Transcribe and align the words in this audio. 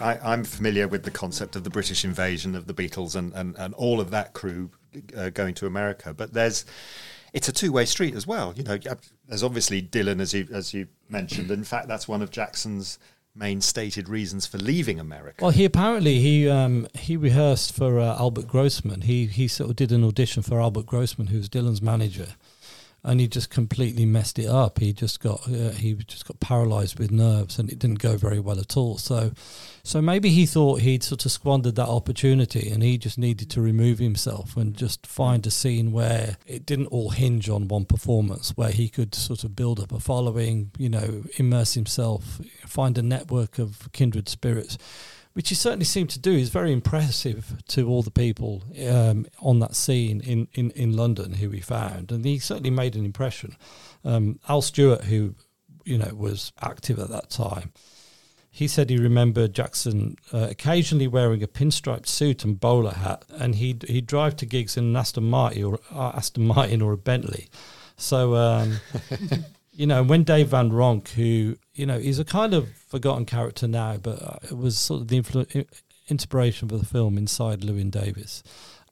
I, 0.00 0.32
am 0.34 0.44
familiar 0.44 0.88
with 0.88 1.04
the 1.04 1.10
concept 1.10 1.56
of 1.56 1.64
the 1.64 1.70
British 1.70 2.04
invasion 2.04 2.54
of 2.54 2.66
the 2.66 2.74
Beatles 2.74 3.14
and, 3.16 3.32
and, 3.34 3.56
and 3.56 3.74
all 3.74 4.00
of 4.00 4.10
that 4.10 4.32
crew 4.32 4.70
uh, 5.16 5.30
going 5.30 5.54
to 5.54 5.66
America. 5.66 6.14
But 6.14 6.32
there's 6.32 6.64
it's 7.32 7.48
a 7.48 7.52
two 7.52 7.72
way 7.72 7.84
street 7.84 8.14
as 8.14 8.26
well. 8.26 8.54
You 8.56 8.62
know, 8.62 8.78
there's 9.26 9.42
obviously 9.42 9.82
Dylan, 9.82 10.20
as 10.20 10.32
you 10.32 10.48
as 10.52 10.72
you 10.72 10.88
mentioned. 11.08 11.50
In 11.50 11.64
fact, 11.64 11.88
that's 11.88 12.08
one 12.08 12.22
of 12.22 12.30
Jackson's 12.30 12.98
main 13.34 13.60
stated 13.60 14.08
reasons 14.08 14.46
for 14.46 14.58
leaving 14.58 14.98
America. 14.98 15.44
Well, 15.44 15.52
he 15.52 15.64
apparently 15.64 16.18
he 16.20 16.48
um, 16.48 16.88
he 16.94 17.16
rehearsed 17.16 17.74
for 17.74 18.00
uh, 18.00 18.16
Albert 18.16 18.48
Grossman. 18.48 19.02
He 19.02 19.26
he 19.26 19.48
sort 19.48 19.70
of 19.70 19.76
did 19.76 19.92
an 19.92 20.04
audition 20.04 20.42
for 20.42 20.60
Albert 20.60 20.86
Grossman, 20.86 21.28
who's 21.28 21.48
Dylan's 21.48 21.82
manager, 21.82 22.28
and 23.04 23.20
he 23.20 23.28
just 23.28 23.48
completely 23.50 24.04
messed 24.04 24.38
it 24.38 24.48
up. 24.48 24.80
He 24.80 24.92
just 24.92 25.20
got 25.20 25.46
uh, 25.46 25.70
he 25.70 25.94
just 25.94 26.26
got 26.26 26.40
paralysed 26.40 26.98
with 26.98 27.10
nerves, 27.10 27.58
and 27.58 27.70
it 27.70 27.78
didn't 27.78 28.00
go 28.00 28.16
very 28.16 28.40
well 28.40 28.58
at 28.58 28.76
all. 28.76 28.98
So, 28.98 29.32
so 29.82 30.02
maybe 30.02 30.30
he 30.30 30.46
thought 30.46 30.80
he'd 30.80 31.02
sort 31.02 31.24
of 31.24 31.32
squandered 31.32 31.76
that 31.76 31.88
opportunity, 31.88 32.70
and 32.70 32.82
he 32.82 32.98
just 32.98 33.16
needed 33.16 33.50
to 33.50 33.60
remove 33.60 33.98
himself 33.98 34.56
and 34.56 34.76
just 34.76 35.06
find 35.06 35.46
a 35.46 35.50
scene 35.50 35.92
where 35.92 36.36
it 36.46 36.66
didn't 36.66 36.86
all 36.86 37.10
hinge 37.10 37.48
on 37.48 37.68
one 37.68 37.84
performance, 37.84 38.50
where 38.56 38.72
he 38.72 38.88
could 38.88 39.14
sort 39.14 39.44
of 39.44 39.54
build 39.54 39.78
up 39.78 39.92
a 39.92 40.00
following, 40.00 40.72
you 40.76 40.88
know, 40.88 41.22
immerse 41.36 41.74
himself, 41.74 42.40
find 42.66 42.98
a 42.98 43.02
network 43.02 43.58
of 43.58 43.90
kindred 43.92 44.28
spirits 44.28 44.76
which 45.38 45.50
he 45.50 45.54
certainly 45.54 45.84
seemed 45.84 46.10
to 46.10 46.18
do, 46.18 46.32
is 46.32 46.48
very 46.48 46.72
impressive 46.72 47.62
to 47.68 47.88
all 47.88 48.02
the 48.02 48.10
people 48.10 48.64
um, 48.90 49.24
on 49.38 49.60
that 49.60 49.76
scene 49.76 50.20
in, 50.22 50.48
in, 50.54 50.72
in 50.72 50.96
London 50.96 51.34
who 51.34 51.48
he 51.50 51.60
found, 51.60 52.10
and 52.10 52.24
he 52.24 52.40
certainly 52.40 52.70
made 52.70 52.96
an 52.96 53.04
impression. 53.04 53.54
Um, 54.04 54.40
Al 54.48 54.62
Stewart, 54.62 55.04
who 55.04 55.36
you 55.84 55.96
know 55.96 56.12
was 56.12 56.50
active 56.60 56.98
at 56.98 57.10
that 57.10 57.30
time, 57.30 57.72
he 58.50 58.66
said 58.66 58.90
he 58.90 58.98
remembered 58.98 59.54
Jackson 59.54 60.16
uh, 60.32 60.48
occasionally 60.50 61.06
wearing 61.06 61.40
a 61.44 61.46
pinstriped 61.46 62.08
suit 62.08 62.42
and 62.42 62.58
bowler 62.58 62.94
hat, 62.94 63.24
and 63.30 63.54
he'd 63.54 63.84
he'd 63.84 64.08
drive 64.08 64.34
to 64.38 64.44
gigs 64.44 64.76
in 64.76 64.86
an 64.86 64.96
Aston 64.96 65.30
Martin 65.30 65.62
or 65.62 65.78
uh, 65.94 66.14
Aston 66.16 66.48
Martin 66.48 66.82
or 66.82 66.94
a 66.94 66.98
Bentley. 66.98 67.48
So. 67.96 68.34
Um, 68.34 68.80
you 69.78 69.86
know, 69.86 70.02
when 70.02 70.24
Dave 70.24 70.48
Van 70.48 70.70
Ronk, 70.72 71.10
who 71.10 71.56
you 71.74 71.86
know, 71.86 72.00
he's 72.00 72.18
a 72.18 72.24
kind 72.24 72.52
of 72.52 72.68
forgotten 72.88 73.24
character 73.24 73.68
now, 73.68 73.96
but 73.96 74.20
uh, 74.20 74.38
it 74.42 74.58
was 74.58 74.76
sort 74.76 75.02
of 75.02 75.08
the 75.08 75.22
influ- 75.22 75.66
inspiration 76.08 76.68
for 76.68 76.76
the 76.76 76.84
film 76.84 77.16
inside 77.16 77.60
Llewyn 77.60 77.88
Davis. 77.88 78.42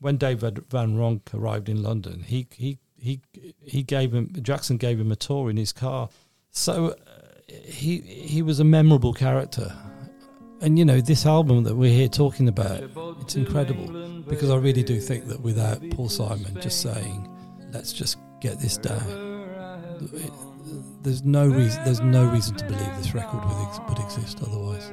When 0.00 0.16
Dave 0.16 0.40
Van 0.40 0.96
Ronk 0.96 1.32
arrived 1.32 1.68
in 1.68 1.84
London, 1.84 2.24
he 2.24 2.48
he 2.50 2.78
he 2.98 3.20
he 3.62 3.84
gave 3.84 4.12
him 4.12 4.34
Jackson 4.42 4.76
gave 4.76 4.98
him 4.98 5.12
a 5.12 5.16
tour 5.16 5.48
in 5.48 5.56
his 5.56 5.72
car, 5.72 6.08
so 6.50 6.88
uh, 6.88 6.94
he 7.64 7.98
he 7.98 8.42
was 8.42 8.58
a 8.58 8.64
memorable 8.64 9.12
character. 9.14 9.72
And 10.60 10.80
you 10.80 10.84
know, 10.84 11.00
this 11.00 11.26
album 11.26 11.62
that 11.62 11.76
we're 11.76 11.94
here 11.94 12.08
talking 12.08 12.48
about, 12.48 12.90
it's 13.20 13.36
incredible 13.36 14.22
because 14.28 14.50
I 14.50 14.56
really 14.56 14.82
do 14.82 14.98
think 15.00 15.28
that 15.28 15.42
without 15.42 15.80
Paul 15.90 16.08
Simon 16.08 16.60
just 16.60 16.80
saying, 16.80 17.28
"Let's 17.70 17.92
just 17.92 18.18
get 18.40 18.58
this 18.58 18.78
down." 18.78 19.41
There's 21.02 21.22
no 21.22 21.46
reason 21.46 21.82
there's 21.84 22.00
no 22.00 22.26
reason 22.30 22.56
to 22.56 22.64
believe 22.66 22.96
this 22.96 23.14
record 23.14 23.44
would, 23.44 23.68
ex- 23.68 23.80
would 23.88 23.98
exist 23.98 24.38
otherwise. 24.42 24.90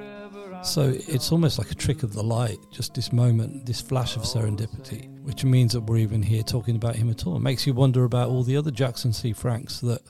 So 0.61 0.93
it's 1.07 1.31
almost 1.31 1.57
like 1.57 1.71
a 1.71 1.75
trick 1.75 2.03
of 2.03 2.13
the 2.13 2.23
light, 2.23 2.57
just 2.69 2.93
this 2.93 3.13
moment, 3.13 3.65
this 3.65 3.79
flash 3.79 4.17
of 4.17 4.23
serendipity, 4.23 5.09
which 5.23 5.45
means 5.45 5.71
that 5.71 5.81
we're 5.81 5.97
even 5.97 6.21
here 6.21 6.43
talking 6.43 6.75
about 6.75 6.97
him 6.97 7.09
at 7.09 7.25
all. 7.25 7.37
It 7.37 7.41
makes 7.41 7.65
you 7.65 7.73
wonder 7.73 8.03
about 8.03 8.27
all 8.29 8.43
the 8.43 8.57
other 8.57 8.71
Jackson 8.71 9.13
C. 9.13 9.31
Franks 9.31 9.79
that 9.79 10.01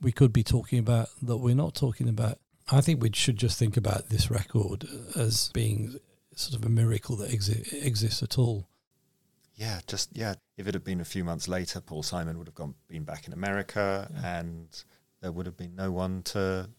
we 0.00 0.10
could 0.10 0.32
be 0.32 0.42
talking 0.42 0.78
about 0.78 1.08
that 1.20 1.36
we're 1.36 1.54
not 1.54 1.74
talking 1.74 2.08
about. 2.08 2.38
I 2.72 2.80
think 2.80 3.02
we 3.02 3.10
should 3.12 3.36
just 3.36 3.58
think 3.58 3.76
about 3.76 4.08
this 4.08 4.30
record 4.30 4.86
as 5.16 5.50
being 5.52 5.96
sort 6.34 6.58
of 6.58 6.64
a 6.64 6.70
miracle 6.70 7.16
that 7.16 7.30
exi- 7.30 7.84
exists 7.84 8.22
at 8.22 8.38
all. 8.38 8.69
Yeah, 9.60 9.80
just 9.86 10.08
yeah. 10.14 10.36
If 10.56 10.66
it 10.66 10.72
had 10.72 10.84
been 10.84 11.02
a 11.02 11.04
few 11.04 11.22
months 11.22 11.46
later, 11.46 11.82
Paul 11.82 12.02
Simon 12.02 12.38
would 12.38 12.46
have 12.46 12.54
gone 12.54 12.74
been 12.88 13.04
back 13.04 13.26
in 13.26 13.34
America, 13.34 14.10
yeah. 14.10 14.38
and 14.38 14.84
there 15.20 15.30
would 15.30 15.44
have 15.44 15.58
been 15.58 15.76
no 15.76 15.92
one 15.92 16.22
to 16.22 16.70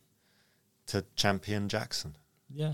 to 0.88 1.06
champion 1.16 1.70
Jackson. 1.70 2.16
Yeah, 2.50 2.74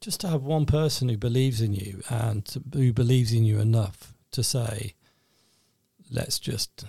just 0.00 0.20
to 0.20 0.28
have 0.28 0.44
one 0.44 0.64
person 0.64 1.08
who 1.08 1.16
believes 1.16 1.60
in 1.60 1.74
you 1.74 2.02
and 2.08 2.44
to, 2.44 2.62
who 2.72 2.92
believes 2.92 3.32
in 3.32 3.44
you 3.44 3.58
enough 3.58 4.14
to 4.30 4.44
say, 4.44 4.94
"Let's 6.10 6.38
just." 6.38 6.84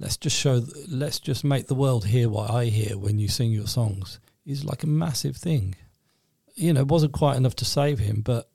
Let's 0.00 0.16
just 0.16 0.36
show. 0.36 0.60
Let's 0.88 1.20
just 1.20 1.44
make 1.44 1.68
the 1.68 1.74
world 1.76 2.06
hear 2.06 2.28
what 2.28 2.50
I 2.50 2.64
hear 2.64 2.98
when 2.98 3.20
you 3.20 3.28
sing 3.28 3.52
your 3.52 3.68
songs. 3.68 4.18
Is 4.44 4.64
like 4.64 4.82
a 4.82 4.88
massive 4.88 5.36
thing. 5.36 5.76
You 6.56 6.72
know, 6.72 6.80
it 6.80 6.88
wasn't 6.88 7.12
quite 7.12 7.36
enough 7.36 7.54
to 7.56 7.64
save 7.64 8.00
him, 8.00 8.20
but 8.20 8.50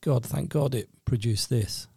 God, 0.00 0.24
thank 0.24 0.50
God 0.50 0.74
it 0.74 0.88
produced 1.04 1.50
this. 1.50 1.88